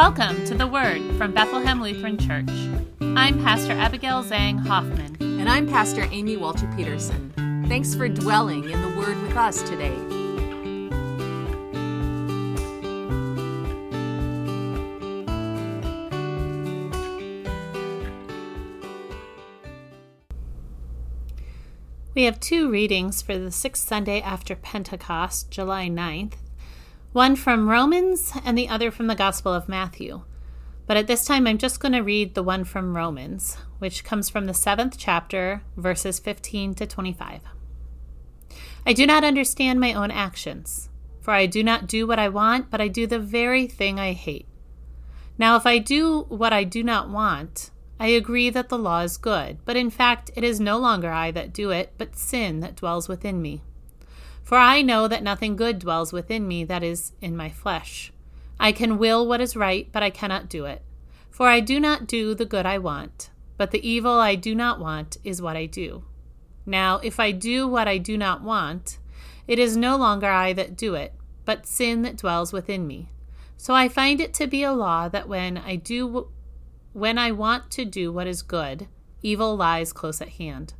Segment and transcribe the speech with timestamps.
[0.00, 2.48] Welcome to the Word from Bethlehem Lutheran Church.
[3.02, 5.18] I'm Pastor Abigail Zhang Hoffman.
[5.20, 7.30] And I'm Pastor Amy Walter Peterson.
[7.68, 9.94] Thanks for dwelling in the Word with us today.
[22.14, 26.36] We have two readings for the sixth Sunday after Pentecost, July 9th,
[27.12, 30.22] one from Romans and the other from the Gospel of Matthew.
[30.86, 34.28] But at this time, I'm just going to read the one from Romans, which comes
[34.28, 37.42] from the seventh chapter, verses 15 to 25.
[38.86, 40.88] I do not understand my own actions,
[41.20, 44.12] for I do not do what I want, but I do the very thing I
[44.12, 44.46] hate.
[45.36, 49.16] Now, if I do what I do not want, I agree that the law is
[49.16, 52.76] good, but in fact, it is no longer I that do it, but sin that
[52.76, 53.62] dwells within me.
[54.50, 58.12] For I know that nothing good dwells within me, that is, in my flesh.
[58.58, 60.82] I can will what is right, but I cannot do it.
[61.30, 64.80] For I do not do the good I want, but the evil I do not
[64.80, 66.02] want is what I do.
[66.66, 68.98] Now, if I do what I do not want,
[69.46, 73.12] it is no longer I that do it, but sin that dwells within me.
[73.56, 76.26] So I find it to be a law that when I do
[76.92, 78.88] when I want to do what is good,
[79.22, 80.74] evil lies close at hand.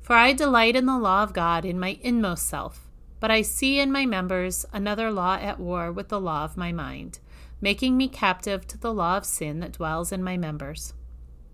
[0.00, 2.86] For I delight in the law of God in my inmost self
[3.20, 6.72] but I see in my members another law at war with the law of my
[6.72, 7.20] mind,
[7.60, 10.94] making me captive to the law of sin that dwells in my members.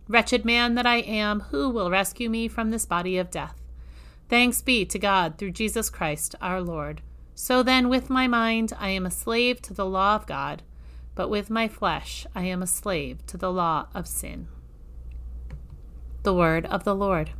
[0.08, 3.60] Wretched man that I am, who will rescue me from this body of death?
[4.28, 7.02] Thanks be to God through Jesus Christ our Lord.
[7.34, 10.62] So then, with my mind, I am a slave to the law of God,
[11.14, 14.48] but with my flesh, I am a slave to the law of sin.
[16.22, 17.30] The word of the Lord.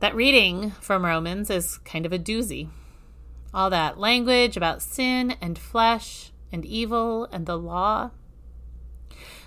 [0.00, 2.70] That reading from Romans is kind of a doozy.
[3.52, 8.10] All that language about sin and flesh and evil and the law.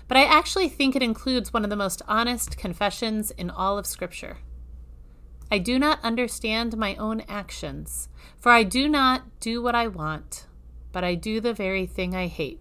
[0.06, 3.84] But I actually think it includes one of the most honest confessions in all of
[3.84, 4.38] Scripture.
[5.50, 10.46] I do not understand my own actions, for I do not do what I want,
[10.92, 12.60] but I do the very thing I hate.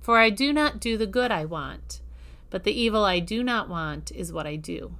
[0.00, 2.02] For I do not do the good I want,
[2.50, 4.94] but the evil I do not want is what I do.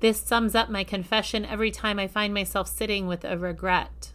[0.00, 4.12] This sums up my confession every time I find myself sitting with a regret.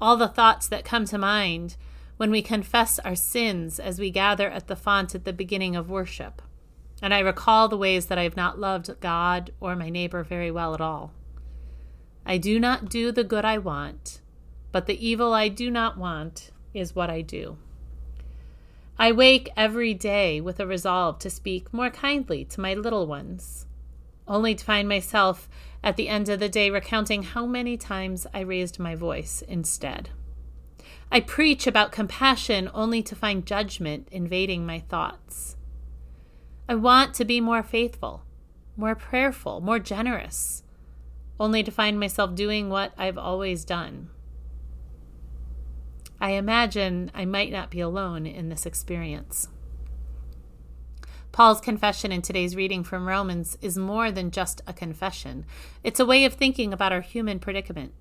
[0.00, 1.76] All the thoughts that come to mind
[2.16, 5.88] when we confess our sins as we gather at the font at the beginning of
[5.88, 6.42] worship.
[7.00, 10.50] And I recall the ways that I have not loved God or my neighbor very
[10.50, 11.12] well at all.
[12.26, 14.20] I do not do the good I want,
[14.72, 17.56] but the evil I do not want is what I do.
[18.98, 23.66] I wake every day with a resolve to speak more kindly to my little ones
[24.26, 25.48] only to find myself
[25.82, 30.10] at the end of the day recounting how many times I raised my voice instead.
[31.10, 35.56] I preach about compassion only to find judgment invading my thoughts.
[36.68, 38.24] I want to be more faithful,
[38.76, 40.62] more prayerful, more generous,
[41.38, 44.08] only to find myself doing what I've always done.
[46.20, 49.48] I imagine I might not be alone in this experience.
[51.32, 55.46] Paul's confession in today's reading from Romans is more than just a confession,
[55.82, 57.94] it's a way of thinking about our human predicament.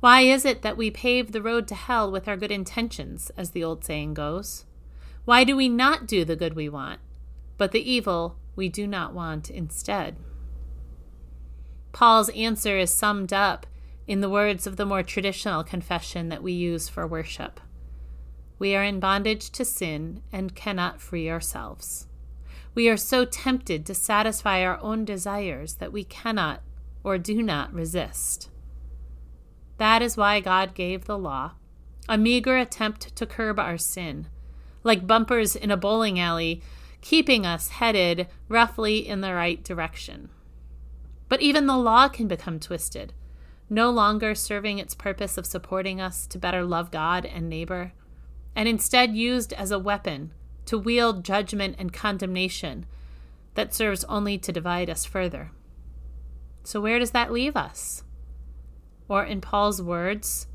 [0.00, 3.50] Why is it that we pave the road to hell with our good intentions, as
[3.50, 4.64] the old saying goes?
[5.26, 7.00] Why do we not do the good we want,
[7.58, 10.16] but the evil we do not want instead?
[11.92, 13.66] Paul's answer is summed up
[14.06, 17.60] in the words of the more traditional confession that we use for worship.
[18.58, 22.07] We are in bondage to sin and cannot free ourselves.
[22.78, 26.62] We are so tempted to satisfy our own desires that we cannot
[27.02, 28.50] or do not resist.
[29.78, 31.54] That is why God gave the law,
[32.08, 34.28] a meager attempt to curb our sin,
[34.84, 36.62] like bumpers in a bowling alley,
[37.00, 40.28] keeping us headed roughly in the right direction.
[41.28, 43.12] But even the law can become twisted,
[43.68, 47.90] no longer serving its purpose of supporting us to better love God and neighbor,
[48.54, 50.30] and instead used as a weapon
[50.68, 52.84] to wield judgment and condemnation
[53.54, 55.50] that serves only to divide us further.
[56.62, 58.04] So, where does that leave us?
[59.08, 60.46] Or, in Paul's words,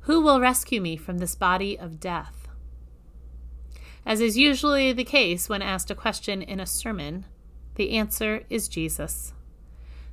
[0.00, 2.46] who will rescue me from this body of death?
[4.04, 7.24] As is usually the case when asked a question in a sermon,
[7.76, 9.32] the answer is Jesus.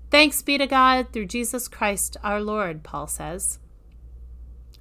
[0.10, 3.60] Thanks be to God through Jesus Christ our Lord, Paul says.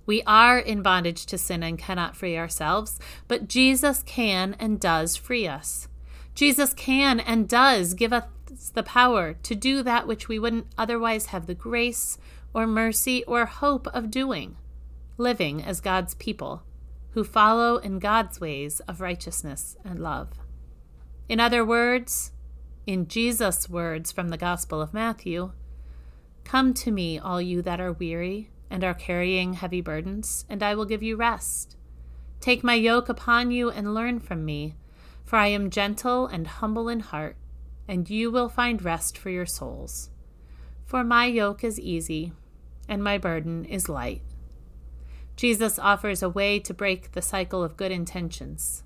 [0.08, 5.16] We are in bondage to sin and cannot free ourselves, but Jesus can and does
[5.16, 5.86] free us.
[6.34, 8.24] Jesus can and does give us
[8.72, 12.16] the power to do that which we wouldn't otherwise have the grace
[12.54, 14.56] or mercy or hope of doing
[15.18, 16.62] living as God's people,
[17.10, 20.38] who follow in God's ways of righteousness and love.
[21.28, 22.32] In other words,
[22.86, 25.52] in Jesus' words from the Gospel of Matthew,
[26.44, 30.74] Come to me, all you that are weary and are carrying heavy burdens, and I
[30.74, 31.76] will give you rest.
[32.40, 34.76] Take my yoke upon you and learn from me,
[35.24, 37.36] for I am gentle and humble in heart,
[37.86, 40.10] and you will find rest for your souls.
[40.84, 42.32] For my yoke is easy,
[42.88, 44.22] and my burden is light.
[45.36, 48.82] Jesus offers a way to break the cycle of good intentions.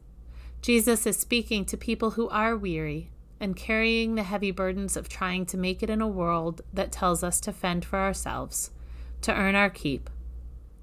[0.60, 5.44] Jesus is speaking to people who are weary and carrying the heavy burdens of trying
[5.46, 8.70] to make it in a world that tells us to fend for ourselves,
[9.22, 10.10] to earn our keep,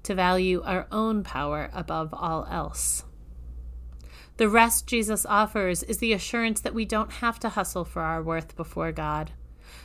[0.02, 3.04] to value our own power above all else.
[4.36, 8.22] The rest Jesus offers is the assurance that we don't have to hustle for our
[8.22, 9.32] worth before God,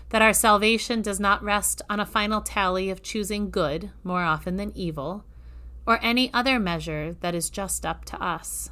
[0.10, 4.56] that our salvation does not rest on a final tally of choosing good more often
[4.56, 5.26] than evil,
[5.86, 8.70] or any other measure that is just up to us.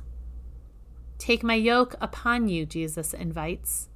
[1.18, 3.90] Take my yoke upon you, Jesus invites.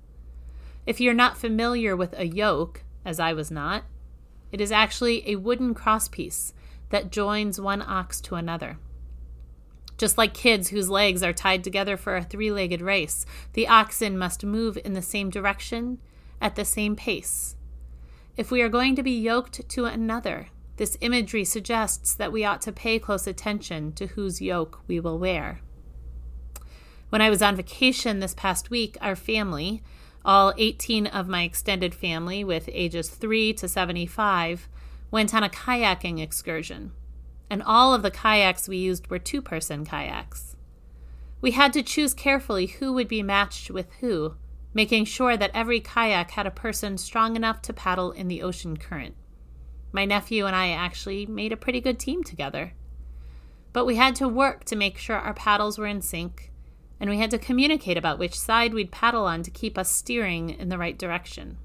[0.86, 3.84] If you're not familiar with a yoke, as I was not,
[4.52, 6.54] it is actually a wooden crosspiece
[6.90, 8.78] that joins one ox to another.
[9.98, 14.18] Just like kids whose legs are tied together for a three legged race, the oxen
[14.18, 16.00] must move in the same direction
[16.40, 17.56] at the same pace.
[18.36, 22.62] If we are going to be yoked to another, this imagery suggests that we ought
[22.62, 25.62] to pay close attention to whose yoke we will wear.
[27.10, 29.82] When I was on vacation this past week, our family,
[30.28, 34.68] all 18 of my extended family with ages 3 to 75,
[35.10, 36.92] went on a kayaking excursion.
[37.50, 40.58] And all of the kayaks we used were two person kayaks.
[41.40, 44.36] We had to choose carefully who would be matched with who,
[44.74, 48.76] making sure that every kayak had a person strong enough to paddle in the ocean
[48.76, 49.16] current.
[49.94, 52.74] My nephew and I actually made a pretty good team together.
[53.72, 56.52] But we had to work to make sure our paddles were in sync
[57.00, 60.50] and we had to communicate about which side we'd paddle on to keep us steering
[60.50, 61.58] in the right direction.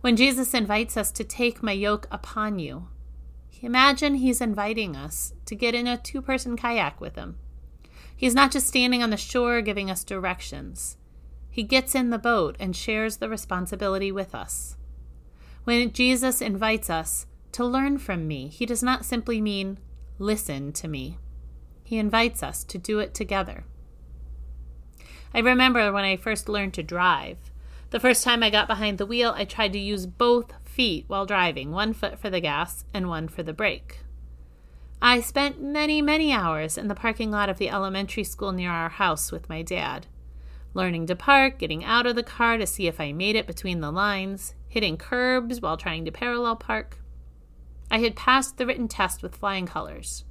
[0.00, 2.88] When Jesus invites us to take my yoke upon you,
[3.60, 7.38] imagine he's inviting us to get in a two person kayak with him.
[8.16, 10.96] He's not just standing on the shore giving us directions,
[11.50, 14.76] he gets in the boat and shares the responsibility with us.
[15.64, 19.78] When Jesus invites us to learn from me, he does not simply mean
[20.20, 21.18] listen to me.
[21.82, 23.64] He invites us to do it together.
[25.34, 27.38] I remember when I first learned to drive.
[27.90, 31.26] The first time I got behind the wheel, I tried to use both feet while
[31.26, 34.00] driving, one foot for the gas and one for the brake.
[35.00, 38.88] I spent many, many hours in the parking lot of the elementary school near our
[38.88, 40.06] house with my dad,
[40.74, 43.80] learning to park, getting out of the car to see if I made it between
[43.80, 46.98] the lines, hitting curbs while trying to parallel park.
[47.90, 50.24] I had passed the written test with flying colors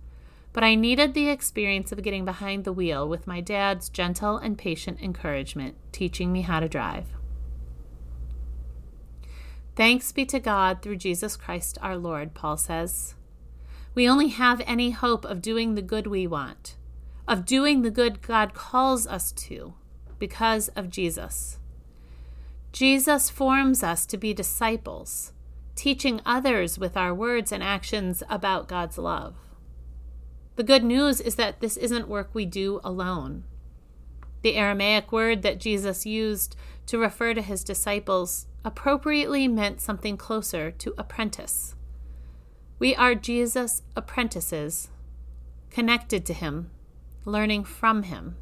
[0.53, 4.57] but I needed the experience of getting behind the wheel with my dad's gentle and
[4.57, 7.05] patient encouragement, teaching me how to drive.
[9.75, 13.13] Thanks be to God through Jesus Christ our Lord, Paul says.
[13.93, 16.75] We only have any hope of doing the good we want,
[17.27, 19.75] of doing the good God calls us to,
[20.17, 21.59] because of Jesus.
[22.71, 25.33] Jesus forms us to be disciples,
[25.75, 29.35] teaching others with our words and actions about God's love.
[30.57, 33.43] The good news is that this isn't work we do alone.
[34.41, 36.55] The Aramaic word that Jesus used
[36.87, 41.75] to refer to his disciples appropriately meant something closer to apprentice.
[42.79, 44.89] We are Jesus' apprentices,
[45.69, 46.71] connected to him,
[47.23, 48.35] learning from him.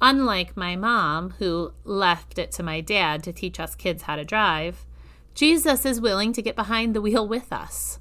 [0.00, 4.24] Unlike my mom, who left it to my dad to teach us kids how to
[4.24, 4.86] drive,
[5.34, 8.00] Jesus is willing to get behind the wheel with us.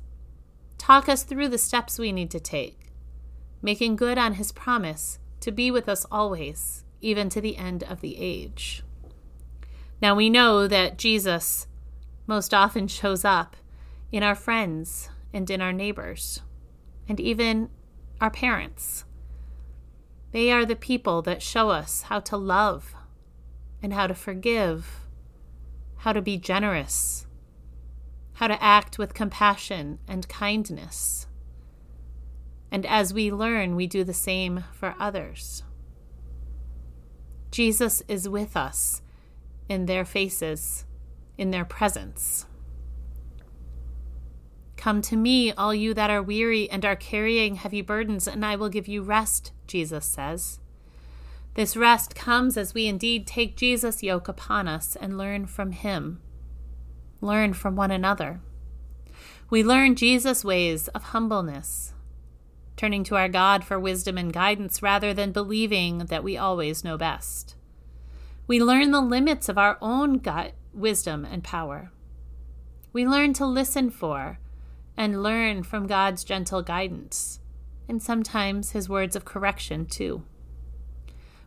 [0.85, 2.91] Talk us through the steps we need to take,
[3.59, 8.01] making good on his promise to be with us always, even to the end of
[8.01, 8.83] the age.
[9.99, 11.65] Now we know that Jesus
[12.27, 13.55] most often shows up
[14.11, 16.43] in our friends and in our neighbors,
[17.09, 17.71] and even
[18.21, 19.05] our parents.
[20.33, 22.93] They are the people that show us how to love
[23.81, 25.07] and how to forgive,
[25.95, 27.24] how to be generous,
[28.35, 31.27] how to act with compassion and kindness.
[32.71, 35.63] And as we learn, we do the same for others.
[37.51, 39.01] Jesus is with us
[39.69, 40.85] in their faces,
[41.37, 42.45] in their presence.
[44.75, 48.57] Come to me, all you that are weary and are carrying heavy burdens, and I
[48.57, 50.59] will give you rest, Jesus says.
[51.53, 56.19] This rest comes as we indeed take Jesus' yoke upon us and learn from him
[57.25, 58.39] learn from one another.
[59.49, 61.93] We learn Jesus' ways of humbleness,
[62.77, 66.97] turning to our God for wisdom and guidance rather than believing that we always know
[66.97, 67.55] best.
[68.47, 71.91] We learn the limits of our own gut, wisdom and power.
[72.93, 74.39] We learn to listen for
[74.95, 77.39] and learn from God's gentle guidance,
[77.89, 80.23] and sometimes His words of correction, too.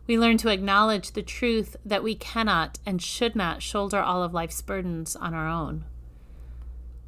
[0.09, 4.33] We learn to acknowledge the truth that we cannot and should not shoulder all of
[4.33, 5.85] life's burdens on our own.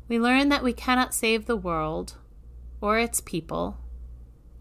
[0.08, 2.18] We learn that we cannot save the world
[2.80, 3.80] or its people